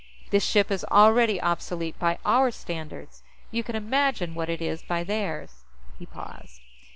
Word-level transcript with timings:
This 0.31 0.43
ship 0.43 0.71
is 0.71 0.83
already 0.85 1.39
obsolete 1.39 1.99
by 1.99 2.17
our 2.25 2.49
standards; 2.49 3.21
you 3.51 3.63
can 3.63 3.75
imagine 3.75 4.33
what 4.33 4.49
it 4.49 4.59
is 4.59 4.81
by 4.81 5.03
theirs." 5.03 5.63
He 5.99 6.07
paused. 6.07 6.59